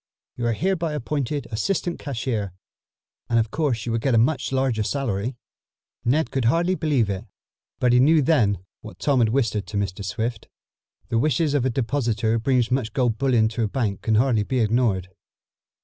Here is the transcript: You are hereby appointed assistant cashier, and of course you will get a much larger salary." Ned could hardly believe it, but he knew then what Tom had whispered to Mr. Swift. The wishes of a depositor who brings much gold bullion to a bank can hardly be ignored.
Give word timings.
You 0.35 0.47
are 0.47 0.53
hereby 0.53 0.93
appointed 0.93 1.45
assistant 1.51 1.99
cashier, 1.99 2.53
and 3.29 3.37
of 3.37 3.51
course 3.51 3.85
you 3.85 3.91
will 3.91 3.99
get 3.99 4.15
a 4.15 4.17
much 4.17 4.51
larger 4.51 4.81
salary." 4.81 5.35
Ned 6.03 6.31
could 6.31 6.45
hardly 6.45 6.73
believe 6.73 7.07
it, 7.07 7.25
but 7.79 7.93
he 7.93 7.99
knew 7.99 8.23
then 8.23 8.65
what 8.81 8.97
Tom 8.97 9.19
had 9.19 9.29
whispered 9.29 9.67
to 9.67 9.77
Mr. 9.77 10.03
Swift. 10.03 10.47
The 11.09 11.19
wishes 11.19 11.53
of 11.53 11.65
a 11.65 11.69
depositor 11.69 12.31
who 12.31 12.39
brings 12.39 12.71
much 12.71 12.93
gold 12.93 13.19
bullion 13.19 13.47
to 13.49 13.61
a 13.65 13.67
bank 13.67 14.01
can 14.01 14.15
hardly 14.15 14.41
be 14.41 14.57
ignored. 14.59 15.09